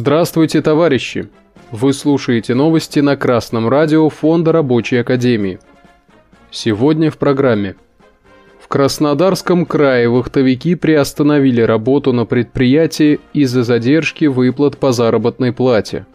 [0.00, 1.28] Здравствуйте, товарищи!
[1.72, 5.58] Вы слушаете новости на Красном радио Фонда Рабочей Академии.
[6.52, 7.74] Сегодня в программе.
[8.60, 16.06] В Краснодарском крае вахтовики приостановили работу на предприятии из-за задержки выплат по заработной плате.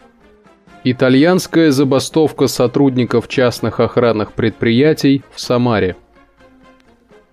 [0.86, 5.98] Итальянская забастовка сотрудников частных охранных предприятий в Самаре.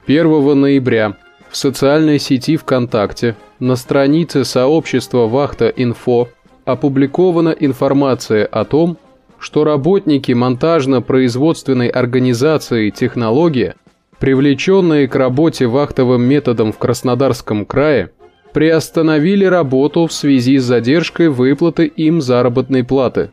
[0.09, 1.17] 1 ноября
[1.49, 6.27] в социальной сети ВКонтакте на странице сообщества Вахта-Инфо
[6.73, 8.97] опубликована информация о том,
[9.39, 13.75] что работники монтажно-производственной организации «Технология»,
[14.19, 18.11] привлеченные к работе вахтовым методом в Краснодарском крае,
[18.53, 23.31] приостановили работу в связи с задержкой выплаты им заработной платы.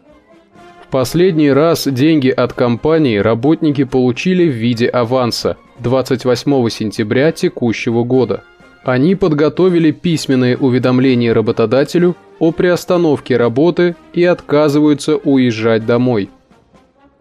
[0.83, 8.43] В последний раз деньги от компании работники получили в виде аванса 28 сентября текущего года.
[8.87, 16.29] Они подготовили письменные уведомления работодателю о приостановке работы и отказываются уезжать домой.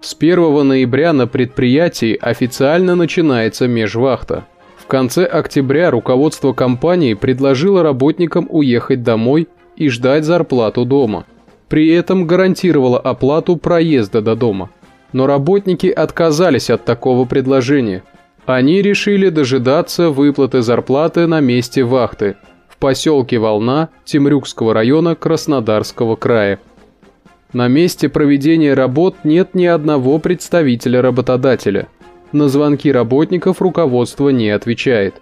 [0.01, 4.47] С 1 ноября на предприятии официально начинается межвахта.
[4.77, 11.27] В конце октября руководство компании предложило работникам уехать домой и ждать зарплату дома.
[11.69, 14.71] При этом гарантировало оплату проезда до дома.
[15.13, 18.05] Но работники отказались от такого предложения.
[18.47, 22.37] Они решили дожидаться выплаты зарплаты на месте вахты–
[22.77, 26.61] в поселке Волна Темрюкского района Краснодарского края.
[27.55, 31.89] На месте проведения работ нет ни одного представителя работодателя.
[32.33, 35.15] На звонки работников руководство не отвечает.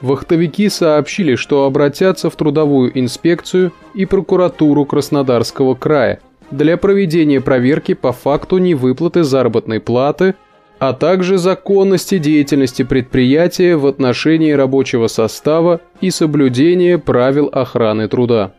[0.00, 6.20] Вахтовики сообщили, что обратятся в трудовую инспекцию и прокуратуру Краснодарского края
[6.52, 10.36] для проведения проверки по факту невыплаты заработной платы–
[10.80, 18.52] а также законности деятельности предприятия в отношении рабочего состава и соблюдения правил охраны труда.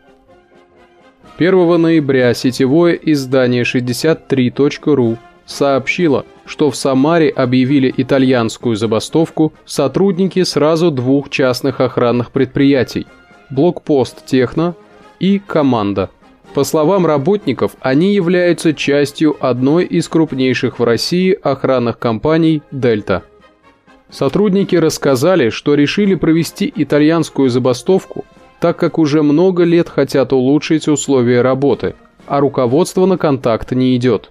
[1.36, 11.28] 1 ноября сетевое издание 63.ru сообщило, что в Самаре объявили итальянскую забастовку сотрудники сразу двух
[11.28, 13.08] частных охранных предприятий–
[13.50, 14.76] Блокпост Техно
[15.18, 16.08] и Команда–
[16.54, 23.22] по словам работников, они являются частью одной из крупнейших в России охранных компаний «Дельта».
[24.10, 28.26] Сотрудники рассказали, что решили провести итальянскую забастовку,
[28.60, 31.94] так как уже много лет хотят улучшить условия работы,
[32.26, 34.30] а руководство на контакт не идет.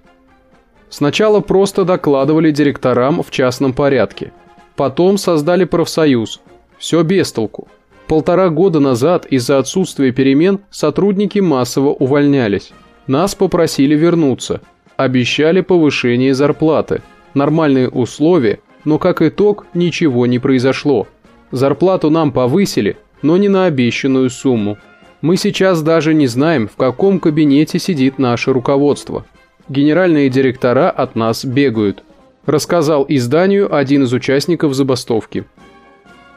[0.89, 4.31] Сначала просто докладывали директорам в частном порядке,
[4.75, 6.41] потом создали профсоюз.
[6.77, 7.67] Все без толку.
[8.07, 12.73] Полтора года назад из-за отсутствия перемен сотрудники массово увольнялись.
[13.07, 14.61] Нас попросили вернуться.
[14.97, 17.01] Обещали повышение зарплаты.
[17.33, 21.07] Нормальные условия, но как итог ничего не произошло.
[21.51, 24.77] Зарплату нам повысили, но не на обещанную сумму.
[25.21, 29.25] Мы сейчас даже не знаем, в каком кабинете сидит наше руководство.
[29.69, 32.03] Генеральные директора от нас бегают.
[32.45, 35.45] Рассказал изданию один из участников забастовки.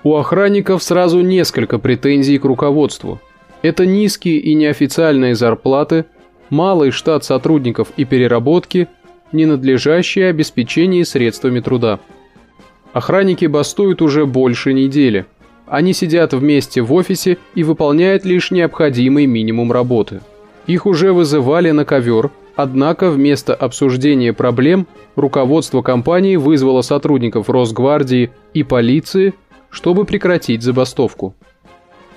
[0.05, 3.21] У охранников сразу несколько претензий к руководству.
[3.63, 6.05] Это низкие и неофициальные зарплаты,
[6.51, 8.89] малый штат сотрудников и переработки,
[9.33, 12.01] ненадлежащее обеспечение средствами труда.
[12.93, 15.25] Охранники бастуют уже больше недели.
[15.67, 20.21] Они сидят вместе в офисе и выполняют лишь необходимый минимум работы.
[20.67, 28.63] Их уже вызывали на ковер, однако вместо обсуждения проблем руководство компании вызвало сотрудников Росгвардии и
[28.63, 29.33] полиции
[29.75, 31.35] чтобы прекратить забастовку.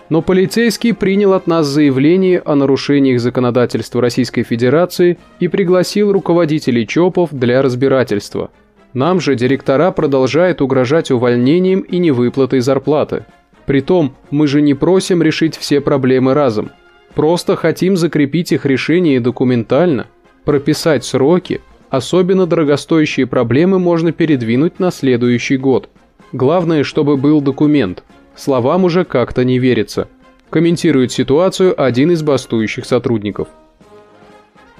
[0.09, 7.29] Но полицейский принял от нас заявление о нарушениях законодательства Российской Федерации и пригласил руководителей ЧОПов
[7.33, 8.51] для разбирательства.
[8.93, 13.25] Нам же директора продолжают угрожать увольнением и невыплатой зарплаты.
[13.65, 16.69] Притом, мы же не просим решить все проблемы разом.
[17.15, 20.07] Просто хотим закрепить их решение документально,
[20.45, 21.59] прописать сроки,
[21.89, 25.89] особенно дорогостоящие проблемы можно передвинуть на следующий год–
[26.33, 28.03] Главное, чтобы был документ.
[28.35, 30.09] Словам уже как-то не верится.
[30.49, 33.47] Комментирует ситуацию один из бастующих сотрудников.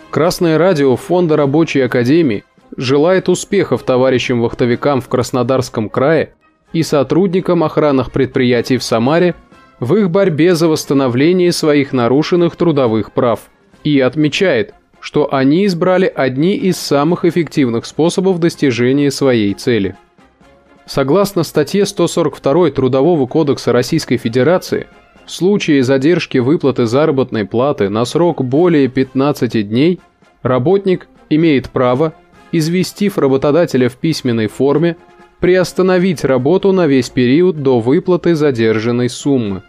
[0.10, 2.44] Красное радио Фонда Рабочей Академии
[2.76, 6.34] желает успехов товарищам-вахтовикам в Краснодарском крае
[6.74, 9.36] и сотрудникам охранных предприятий в Самаре
[9.80, 13.42] в их борьбе за восстановление своих нарушенных трудовых прав
[13.84, 19.96] и отмечает, что они избрали одни из самых эффективных способов достижения своей цели–
[20.88, 24.88] Согласно статье 142 Трудового кодекса Российской Федерации,
[25.26, 30.00] в случае задержки выплаты заработной платы на срок более 15 дней,
[30.44, 32.14] работник имеет право,
[32.54, 34.96] известив работодателя в письменной форме,
[35.42, 39.64] приостановить работу на весь период до выплаты задержанной суммы.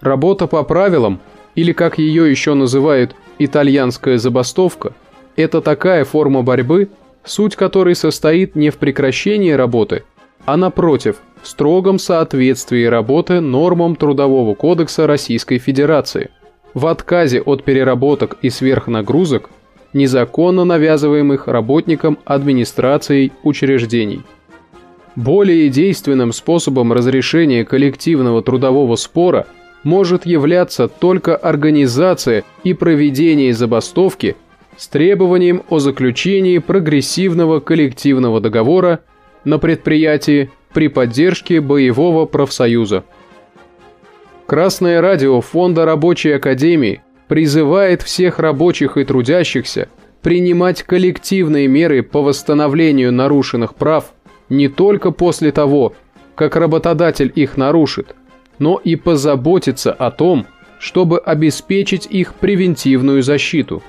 [0.00, 1.20] Работа по правилам
[1.54, 4.94] или как ее еще называют итальянская забастовка,
[5.36, 6.88] это такая форма борьбы,
[7.22, 10.02] суть которой состоит не в прекращении работы,
[10.46, 16.30] а напротив, в строгом соответствии работы нормам Трудового кодекса Российской Федерации,
[16.72, 19.50] в отказе от переработок и сверхнагрузок,
[19.92, 24.22] незаконно навязываемых работникам администрацией учреждений.
[25.16, 29.46] Более действенным способом разрешения коллективного трудового спора
[29.84, 34.34] может являться только организация и проведение забастовки
[34.76, 39.00] с требованием о заключении прогрессивного коллективного договора
[39.44, 43.04] на предприятии при поддержке боевого профсоюза.
[44.46, 49.88] Красное радио Фонда Рабочей Академии призывает всех рабочих и трудящихся
[50.20, 54.12] принимать коллективные меры по восстановлению нарушенных прав
[54.48, 55.94] не только после того,
[56.34, 58.16] как работодатель их нарушит,
[58.58, 60.46] но и позаботиться о том,
[60.78, 63.82] чтобы обеспечить их превентивную защиту.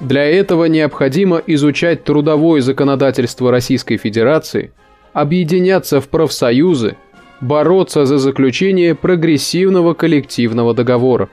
[0.00, 4.72] Для этого необходимо изучать трудовое законодательство Российской Федерации,
[5.12, 6.96] объединяться в профсоюзы,
[7.40, 11.28] бороться за заключение прогрессивного коллективного договора.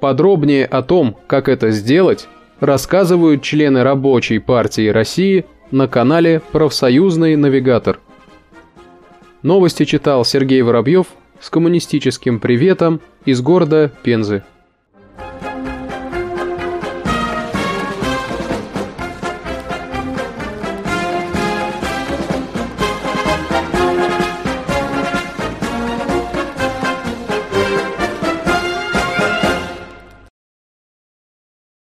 [0.00, 2.28] Подробнее о том, как это сделать,
[2.60, 7.98] рассказывают члены Рабочей партии России– на канале «Профсоюзный навигатор».
[9.42, 11.06] Новости читал Сергей Воробьев
[11.40, 14.42] с коммунистическим приветом из города Пензы.